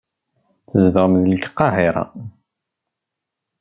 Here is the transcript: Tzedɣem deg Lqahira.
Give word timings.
Tzedɣem 0.67 1.13
deg 1.21 1.31
Lqahira. 1.41 2.03